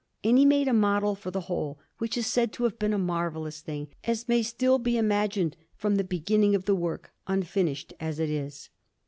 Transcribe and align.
And 0.23 0.35
he 0.39 0.45
had 0.45 0.49
made 0.49 0.67
a 0.67 0.73
model 0.73 1.13
for 1.13 1.29
the 1.29 1.41
whole, 1.41 1.77
which 1.99 2.17
is 2.17 2.25
said 2.25 2.51
to 2.53 2.63
have 2.63 2.79
been 2.79 2.91
a 2.91 2.97
marvellous 2.97 3.61
thing, 3.61 3.89
as 4.03 4.27
may 4.27 4.41
still 4.41 4.79
be 4.79 4.97
imagined 4.97 5.55
from 5.75 5.97
the 5.97 6.03
beginning 6.03 6.55
of 6.55 6.65
the 6.65 6.73
work, 6.75 7.11
unfinished 7.27 7.93
as 7.99 8.17
it 8.17 8.31
is. 8.31 8.71